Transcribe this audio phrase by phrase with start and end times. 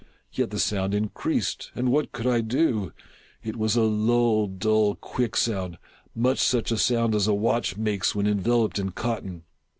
[0.33, 2.91] Yet the sound in creased— and what could I do?
[3.43, 5.77] It was a low, dull, quick sound—
[6.15, 9.43] much such a sound as a watch makes when envel oped in cotton.